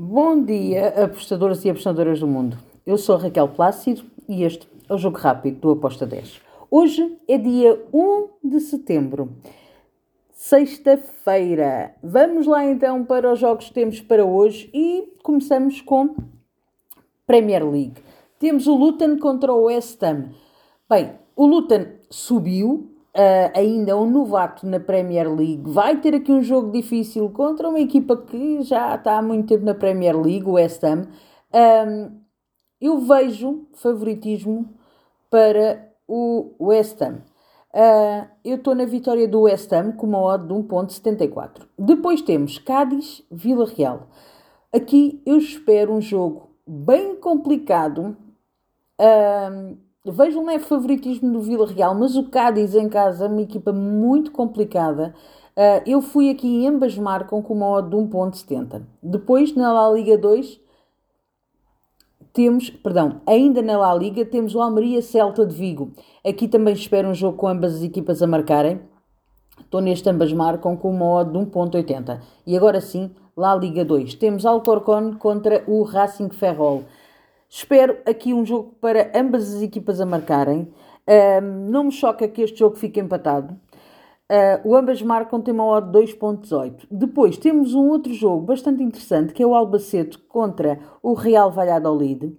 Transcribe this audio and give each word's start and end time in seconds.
Bom 0.00 0.44
dia, 0.44 0.90
apostadoras 0.90 1.64
e 1.64 1.70
apostadoras 1.70 2.20
do 2.20 2.26
mundo. 2.28 2.56
Eu 2.86 2.96
sou 2.96 3.16
Raquel 3.16 3.48
Plácido 3.48 4.04
e 4.28 4.44
este 4.44 4.68
é 4.88 4.94
o 4.94 4.96
Jogo 4.96 5.18
Rápido 5.18 5.58
do 5.58 5.70
Aposta 5.72 6.06
10. 6.06 6.40
Hoje 6.70 7.18
é 7.26 7.36
dia 7.36 7.84
1 7.92 8.28
de 8.44 8.60
setembro, 8.60 9.32
sexta-feira. 10.30 11.96
Vamos 12.00 12.46
lá 12.46 12.64
então 12.64 13.04
para 13.04 13.32
os 13.32 13.40
jogos 13.40 13.66
que 13.66 13.74
temos 13.74 14.00
para 14.00 14.24
hoje 14.24 14.70
e 14.72 15.14
começamos 15.20 15.80
com 15.80 16.14
Premier 17.26 17.68
League. 17.68 18.00
Temos 18.38 18.68
o 18.68 18.76
Luton 18.76 19.18
contra 19.18 19.52
o 19.52 19.64
West 19.64 20.00
Ham. 20.04 20.28
Bem, 20.88 21.10
o 21.34 21.44
Luton 21.44 21.86
subiu, 22.08 22.88
Uh, 23.14 23.50
ainda 23.54 23.96
um 23.96 24.08
novato 24.08 24.66
na 24.66 24.78
Premier 24.78 25.28
League, 25.28 25.62
vai 25.64 25.96
ter 26.00 26.14
aqui 26.14 26.30
um 26.30 26.42
jogo 26.42 26.70
difícil 26.70 27.28
contra 27.30 27.68
uma 27.68 27.80
equipa 27.80 28.16
que 28.16 28.62
já 28.62 28.94
está 28.94 29.18
há 29.18 29.22
muito 29.22 29.48
tempo 29.48 29.64
na 29.64 29.74
Premier 29.74 30.16
League, 30.16 30.44
o 30.44 30.52
West 30.52 30.84
Ham. 30.84 31.08
Um, 31.52 32.20
eu 32.80 32.98
vejo 33.00 33.66
favoritismo 33.74 34.68
para 35.30 35.90
o 36.06 36.54
West 36.60 37.00
Ham. 37.02 37.22
Uh, 37.74 38.28
eu 38.44 38.56
estou 38.56 38.74
na 38.74 38.84
vitória 38.84 39.26
do 39.26 39.42
West 39.42 39.72
Ham 39.72 39.92
com 39.92 40.06
uma 40.06 40.20
odd 40.20 40.46
de 40.46 40.54
1.74. 40.54 41.66
Depois 41.78 42.22
temos 42.22 42.58
Cádiz, 42.58 43.22
Vila 43.30 43.66
Real. 43.66 44.08
Aqui 44.72 45.22
eu 45.26 45.38
espero 45.38 45.92
um 45.92 46.00
jogo 46.00 46.50
bem 46.66 47.16
complicado. 47.16 48.16
Vejo 50.12 50.40
um 50.40 50.46
leve 50.46 50.64
favoritismo 50.64 51.32
do 51.32 51.40
Vila 51.40 51.66
Real, 51.66 51.94
mas 51.94 52.16
o 52.16 52.28
Cádiz 52.28 52.74
em 52.74 52.88
casa 52.88 53.26
é 53.26 53.28
uma 53.28 53.42
equipa 53.42 53.72
muito 53.72 54.30
complicada. 54.30 55.14
Uh, 55.56 55.82
eu 55.86 56.00
fui 56.00 56.30
aqui 56.30 56.46
e 56.46 56.66
ambas 56.66 56.96
marcam 56.96 57.42
com 57.42 57.52
uma 57.54 57.68
odd 57.68 57.90
de 57.90 57.96
1.70. 57.96 58.82
Depois, 59.02 59.54
na 59.54 59.72
La 59.72 59.90
Liga 59.90 60.16
2, 60.16 60.60
temos, 62.32 62.70
perdão, 62.70 63.20
ainda 63.26 63.60
na 63.60 63.76
La 63.76 63.94
Liga, 63.94 64.24
temos 64.24 64.54
o 64.54 64.60
Almeria 64.60 65.02
Celta 65.02 65.44
de 65.44 65.54
Vigo. 65.54 65.90
Aqui 66.24 66.46
também 66.46 66.74
espero 66.74 67.08
um 67.08 67.14
jogo 67.14 67.36
com 67.36 67.48
ambas 67.48 67.74
as 67.74 67.82
equipas 67.82 68.22
a 68.22 68.26
marcarem. 68.26 68.80
Estou 69.60 69.80
neste 69.80 70.08
ambas 70.08 70.32
marcam 70.32 70.76
com 70.76 70.90
uma 70.90 71.04
odd 71.04 71.32
de 71.32 71.38
1.80. 71.38 72.20
E 72.46 72.56
agora 72.56 72.80
sim, 72.80 73.10
La 73.36 73.56
Liga 73.56 73.84
2. 73.84 74.14
Temos 74.14 74.46
Alcorcón 74.46 75.14
contra 75.14 75.64
o 75.66 75.82
Racing 75.82 76.30
Ferrol. 76.30 76.84
Espero 77.48 77.98
aqui 78.04 78.34
um 78.34 78.44
jogo 78.44 78.74
para 78.80 79.10
ambas 79.14 79.54
as 79.54 79.62
equipas 79.62 80.00
a 80.00 80.06
marcarem. 80.06 80.68
Não 81.70 81.84
me 81.84 81.92
choca 81.92 82.28
que 82.28 82.42
este 82.42 82.58
jogo 82.58 82.76
fique 82.76 83.00
empatado. 83.00 83.58
Uh, 84.30 84.68
o 84.68 84.76
ambas 84.76 85.00
marcam 85.00 85.40
tem 85.40 85.54
uma 85.54 85.64
odd 85.64 85.90
2.18. 85.90 86.86
Depois 86.90 87.38
temos 87.38 87.72
um 87.72 87.88
outro 87.88 88.12
jogo 88.12 88.44
bastante 88.44 88.82
interessante 88.82 89.32
que 89.32 89.42
é 89.42 89.46
o 89.46 89.54
Albacete 89.54 90.18
contra 90.18 90.78
o 91.02 91.14
Real 91.14 91.50
Valladolid. 91.50 92.36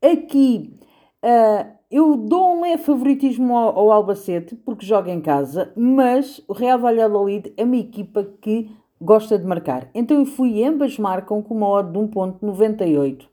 Aqui 0.00 0.78
uh, 1.24 1.68
eu 1.90 2.16
dou 2.16 2.54
um 2.54 2.60
leve 2.60 2.84
favoritismo 2.84 3.56
ao, 3.56 3.76
ao, 3.76 3.90
Albacete 3.90 4.54
porque 4.54 4.86
joga 4.86 5.10
em 5.10 5.20
casa, 5.20 5.72
mas 5.76 6.40
o 6.46 6.52
Real 6.52 6.78
Valladolid 6.78 7.52
é 7.56 7.64
uma 7.64 7.76
equipa 7.76 8.22
que 8.40 8.70
gosta 9.00 9.36
de 9.36 9.44
marcar. 9.44 9.90
Então 9.92 10.16
eu 10.16 10.26
fui 10.26 10.62
ambas 10.62 10.96
marcam 10.96 11.42
com 11.42 11.56
uma 11.56 11.68
odd 11.68 11.90
de 11.90 11.98
1.98. 11.98 13.26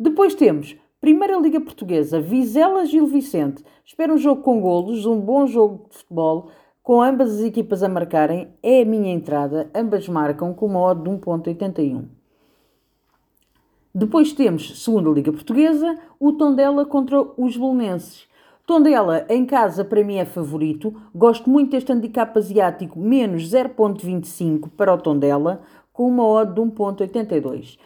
Depois 0.00 0.32
temos 0.34 0.76
Primeira 1.00 1.36
Liga 1.36 1.60
Portuguesa, 1.60 2.20
Vizela 2.20 2.86
Gil 2.86 3.06
Vicente. 3.06 3.64
Espero 3.84 4.14
um 4.14 4.18
jogo 4.18 4.42
com 4.42 4.60
golos, 4.60 5.04
um 5.06 5.18
bom 5.18 5.44
jogo 5.44 5.86
de 5.90 5.98
futebol, 5.98 6.50
com 6.84 7.02
ambas 7.02 7.34
as 7.34 7.40
equipas 7.40 7.82
a 7.82 7.88
marcarem. 7.88 8.48
É 8.62 8.82
a 8.82 8.84
minha 8.84 9.12
entrada, 9.12 9.68
ambas 9.74 10.08
marcam 10.08 10.54
com 10.54 10.66
uma 10.66 10.80
odd 10.80 11.02
de 11.02 11.10
1.81. 11.10 12.04
Depois 13.92 14.32
temos 14.32 14.84
Segunda 14.84 15.10
Liga 15.10 15.32
Portuguesa, 15.32 15.98
o 16.20 16.32
Tondela 16.32 16.86
contra 16.86 17.20
os 17.36 17.56
Belenenses. 17.56 18.28
Tondela 18.64 19.26
em 19.28 19.44
casa 19.44 19.84
para 19.84 20.04
mim 20.04 20.18
é 20.18 20.24
favorito. 20.24 20.94
Gosto 21.12 21.50
muito 21.50 21.72
deste 21.72 21.90
handicap 21.90 22.38
asiático, 22.38 23.00
menos 23.00 23.50
0.25 23.50 24.70
para 24.76 24.94
o 24.94 24.98
Tondela, 24.98 25.62
com 25.92 26.06
uma 26.06 26.24
odd 26.24 26.54
de 26.54 26.60
1.82. 26.60 27.78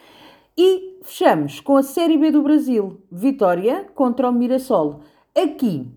E 0.55 0.92
fechamos 1.03 1.59
com 1.59 1.77
a 1.77 1.83
Série 1.83 2.17
B 2.17 2.31
do 2.31 2.41
Brasil, 2.41 3.01
Vitória 3.11 3.85
contra 3.93 4.29
o 4.29 4.31
Mirassol. 4.31 5.01
Aqui 5.35 5.87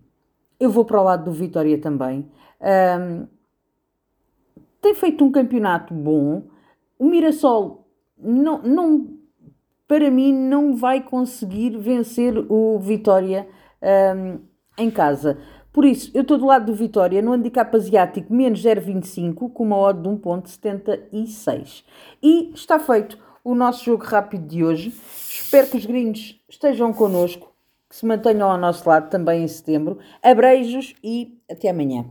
eu 0.58 0.70
vou 0.70 0.84
para 0.84 1.00
o 1.00 1.04
lado 1.04 1.24
do 1.24 1.32
Vitória 1.32 1.78
também. 1.78 2.30
Um, 2.60 3.26
tem 4.80 4.94
feito 4.94 5.24
um 5.24 5.30
campeonato 5.30 5.94
bom. 5.94 6.44
O 6.98 7.04
Mirassol 7.04 7.86
não, 8.18 8.62
não, 8.62 9.18
para 9.86 10.10
mim 10.10 10.32
não 10.32 10.74
vai 10.74 11.00
conseguir 11.02 11.78
vencer 11.78 12.36
o 12.50 12.78
Vitória 12.78 13.48
um, 14.16 14.40
em 14.78 14.90
casa. 14.90 15.38
Por 15.72 15.84
isso, 15.84 16.10
eu 16.14 16.22
estou 16.22 16.38
do 16.38 16.46
lado 16.46 16.66
do 16.66 16.74
Vitória 16.74 17.20
no 17.20 17.34
handicap 17.34 17.76
asiático 17.76 18.32
menos 18.32 18.62
0,25 18.62 19.52
com 19.52 19.62
uma 19.62 19.76
odd 19.76 20.00
de 20.00 20.08
1,76. 20.08 21.84
E 22.22 22.50
está 22.54 22.78
feito 22.78 23.18
o 23.46 23.54
nosso 23.54 23.84
jogo 23.84 24.02
rápido 24.04 24.44
de 24.44 24.64
hoje. 24.64 24.92
Espero 25.30 25.68
que 25.68 25.76
os 25.76 25.86
gringos 25.86 26.40
estejam 26.48 26.92
connosco, 26.92 27.52
que 27.88 27.94
se 27.94 28.04
mantenham 28.04 28.50
ao 28.50 28.58
nosso 28.58 28.88
lado 28.88 29.08
também 29.08 29.44
em 29.44 29.48
setembro. 29.48 29.98
Abreijos 30.20 30.96
e 31.00 31.38
até 31.48 31.70
amanhã. 31.70 32.04